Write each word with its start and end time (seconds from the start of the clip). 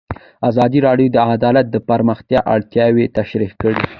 ازادي 0.49 0.79
راډیو 0.87 1.13
د 1.15 1.17
عدالت 1.33 1.65
د 1.71 1.77
پراختیا 1.87 2.39
اړتیاوې 2.53 3.05
تشریح 3.17 3.51
کړي. 3.61 3.83